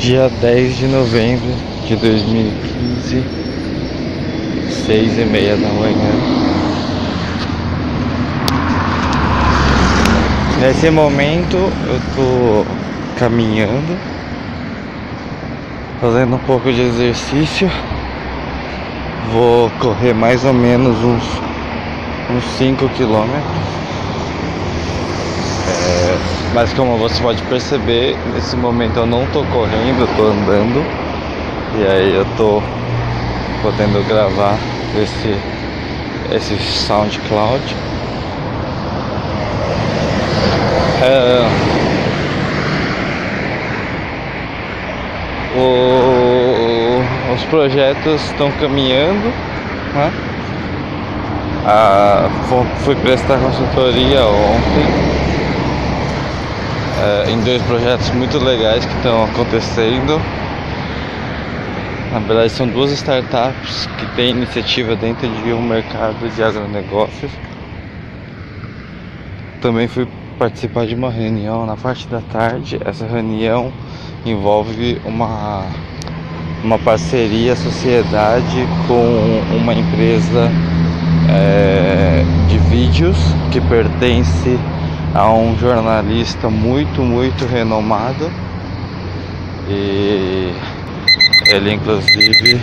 dia 0.00 0.30
10 0.40 0.78
de 0.78 0.86
novembro 0.86 1.54
de 1.86 1.94
2015, 1.94 3.22
seis 4.86 5.18
e 5.18 5.24
meia 5.26 5.54
da 5.56 5.68
manhã. 5.68 6.10
Nesse 10.58 10.88
momento 10.88 11.54
eu 11.56 12.00
tô 12.16 12.66
caminhando, 13.18 13.98
fazendo 16.00 16.36
um 16.36 16.40
pouco 16.40 16.72
de 16.72 16.80
exercício. 16.80 17.70
Vou 19.30 19.70
correr 19.80 20.14
mais 20.14 20.46
ou 20.46 20.54
menos 20.54 20.96
uns, 21.04 21.24
uns 22.30 22.44
5 22.56 22.88
quilômetros. 22.88 23.44
É, 25.68 26.29
mas 26.52 26.72
como 26.72 26.96
você 26.96 27.22
pode 27.22 27.42
perceber, 27.44 28.18
nesse 28.34 28.56
momento 28.56 28.96
eu 28.96 29.06
não 29.06 29.24
tô 29.26 29.44
correndo, 29.44 30.00
eu 30.00 30.16
tô 30.16 30.24
andando. 30.24 30.84
E 31.78 31.86
aí 31.86 32.14
eu 32.14 32.26
tô 32.36 32.60
podendo 33.62 34.06
gravar 34.08 34.56
esse, 35.00 35.36
esse 36.34 36.56
SoundCloud. 36.58 37.62
É, 41.02 41.48
o, 45.56 47.32
os 47.32 47.44
projetos 47.44 48.24
estão 48.24 48.50
caminhando. 48.52 49.32
Né? 49.94 50.12
Ah, 51.64 52.28
fui 52.84 52.96
prestar 52.96 53.38
consultoria 53.38 54.24
ontem 54.24 55.39
é, 57.00 57.30
em 57.30 57.40
dois 57.40 57.62
projetos 57.62 58.10
muito 58.10 58.38
legais 58.38 58.84
que 58.84 58.94
estão 58.96 59.24
acontecendo. 59.24 60.20
Na 62.12 62.18
verdade, 62.18 62.50
são 62.50 62.66
duas 62.66 62.90
startups 62.90 63.86
que 63.98 64.06
têm 64.16 64.30
iniciativa 64.30 64.94
dentro 64.96 65.28
de 65.28 65.52
um 65.52 65.62
mercado 65.62 66.28
de 66.34 66.42
agronegócios. 66.42 67.30
Também 69.62 69.86
fui 69.88 70.06
participar 70.38 70.86
de 70.86 70.94
uma 70.94 71.10
reunião 71.10 71.64
na 71.64 71.76
parte 71.76 72.06
da 72.08 72.20
tarde. 72.20 72.80
Essa 72.84 73.06
reunião 73.06 73.72
envolve 74.26 75.00
uma, 75.04 75.64
uma 76.64 76.78
parceria, 76.78 77.54
sociedade 77.54 78.66
com 78.86 79.56
uma 79.56 79.72
empresa 79.72 80.50
é, 81.30 82.24
de 82.48 82.58
vídeos 82.58 83.16
que 83.52 83.60
pertence 83.60 84.58
a 85.14 85.30
um 85.32 85.56
jornalista 85.58 86.48
muito, 86.48 87.02
muito 87.02 87.46
renomado. 87.46 88.30
E 89.68 90.52
ele 91.46 91.74
inclusive 91.74 92.60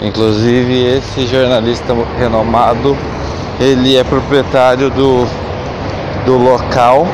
Inclusive 0.00 0.96
esse 0.96 1.26
jornalista 1.26 1.92
renomado, 2.18 2.96
ele 3.60 3.96
é 3.96 4.04
proprietário 4.04 4.90
do, 4.90 5.26
do 6.24 6.38
local 6.38 7.06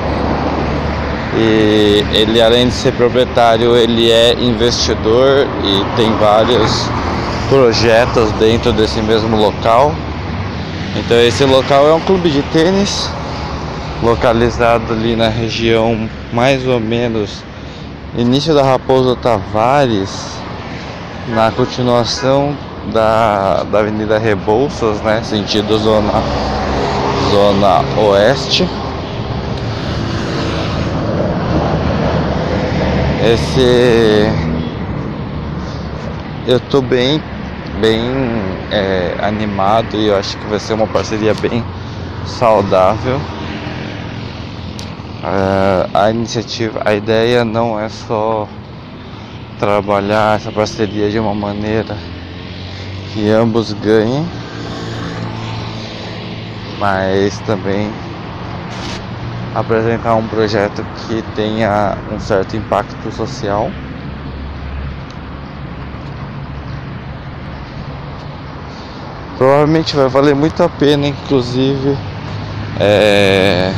e 1.37 2.05
ele 2.12 2.41
além 2.43 2.69
de 2.69 2.75
ser 2.75 2.93
proprietário, 2.93 3.75
ele 3.75 4.11
é 4.11 4.35
investidor 4.35 5.47
e 5.65 5.97
tem 5.97 6.12
vários 6.19 6.89
projetos 7.48 8.31
dentro 8.33 8.73
desse 8.73 9.00
mesmo 9.00 9.37
local. 9.37 9.95
Então 10.97 11.17
esse 11.19 11.45
local 11.45 11.89
é 11.89 11.95
um 11.95 12.00
clube 12.00 12.31
de 12.31 12.42
tênis 12.42 13.10
localizado 14.03 14.93
ali 14.93 15.16
na 15.16 15.28
região 15.28 16.09
mais 16.32 16.66
ou 16.66 16.78
menos 16.78 17.43
início 18.16 18.55
da 18.55 18.62
Raposo 18.62 19.16
Tavares, 19.16 20.38
na 21.28 21.50
continuação 21.50 22.56
da, 22.93 23.65
da 23.65 23.81
Avenida 23.81 24.19
Rebouças, 24.19 25.00
né, 25.00 25.21
sentido 25.25 25.76
zona 25.78 26.12
zona 27.31 27.82
oeste. 27.99 28.69
Esse 33.25 34.31
eu 36.47 36.61
tô 36.61 36.82
bem 36.82 37.21
bem 37.81 38.12
é, 38.71 39.17
animado 39.21 39.97
e 39.97 40.07
eu 40.07 40.17
acho 40.17 40.37
que 40.37 40.47
vai 40.47 40.59
ser 40.59 40.75
uma 40.75 40.87
parceria 40.87 41.35
bem 41.35 41.65
saudável. 42.27 43.17
Uh, 45.25 45.89
a 45.95 46.11
iniciativa, 46.11 46.83
a 46.85 46.95
ideia 46.95 47.45
não 47.45 47.81
é 47.81 47.89
só 47.89 48.47
trabalhar 49.59 50.37
essa 50.37 50.53
parceria 50.53 51.11
de 51.11 51.19
uma 51.19 51.35
maneira 51.35 51.97
que 53.12 53.31
ambos 53.31 53.73
ganhem, 53.73 54.27
mas 56.79 57.39
também 57.41 57.91
apresentar 59.55 60.17
um 60.17 60.27
projeto 60.27 60.85
que 61.06 61.23
tenha 61.35 61.97
um 62.12 62.19
certo 62.19 62.56
impacto 62.56 63.11
social. 63.12 63.71
Provavelmente 69.39 69.97
vai 69.97 70.09
valer 70.09 70.34
muito 70.34 70.62
a 70.62 70.69
pena, 70.69 71.06
inclusive. 71.06 71.97
É... 72.81 73.72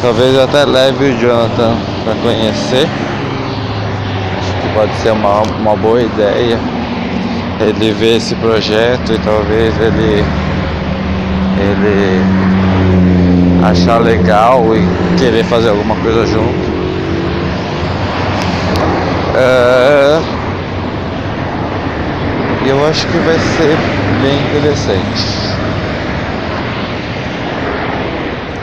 Talvez 0.00 0.38
até 0.38 0.64
leve 0.64 1.04
o 1.04 1.18
Jonathan 1.18 1.76
para 2.04 2.14
conhecer. 2.22 2.88
Acho 4.38 4.52
que 4.60 4.74
pode 4.74 4.92
ser 5.02 5.12
uma, 5.12 5.42
uma 5.42 5.76
boa 5.76 6.02
ideia 6.02 6.58
ele 7.62 7.92
ver 7.92 8.16
esse 8.16 8.34
projeto 8.36 9.12
e 9.12 9.18
talvez 9.18 9.74
ele 9.80 10.24
ele 11.60 12.20
achar 13.64 13.98
legal 13.98 14.64
e 14.74 15.16
querer 15.16 15.44
fazer 15.44 15.68
alguma 15.68 15.94
coisa 15.96 16.26
junto. 16.26 16.72
É, 19.36 20.20
acho 22.86 23.06
que 23.06 23.18
vai 23.18 23.38
ser 23.38 23.76
bem 24.22 24.40
interessante. 24.48 25.42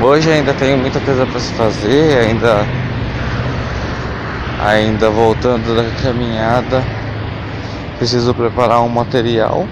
Hoje 0.02 0.32
ainda 0.32 0.54
tenho 0.54 0.78
muita 0.78 1.00
coisa 1.00 1.26
para 1.26 1.40
se 1.40 1.54
fazer, 1.54 2.20
ainda 2.20 2.66
ainda 4.66 5.10
voltando 5.10 5.76
da 5.76 5.90
caminhada, 6.02 6.84
preciso 7.98 8.34
preparar 8.34 8.82
um 8.82 8.90
material. 8.90 9.66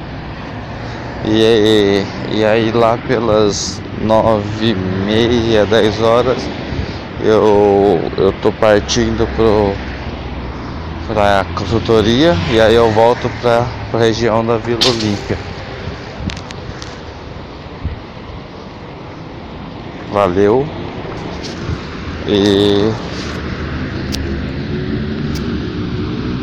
E, 1.26 2.04
e 2.32 2.46
aí 2.46 2.72
lá 2.72 2.98
pelas 3.08 3.82
nove 4.02 4.72
e 4.72 4.76
meia, 4.76 5.66
dez 5.66 6.02
horas 6.02 6.42
eu, 7.22 8.00
eu 8.18 8.32
tô 8.42 8.52
partindo 8.52 9.28
pro 9.36 9.74
para 11.08 11.46
consultoria 11.56 12.36
e 12.52 12.60
aí 12.60 12.76
eu 12.76 12.92
volto 12.92 13.30
para 13.42 13.66
a 13.94 13.98
região 13.98 14.46
da 14.46 14.58
Vila 14.58 14.80
Olímpia. 14.90 15.38
Valeu 20.12 20.68
e 22.28 22.92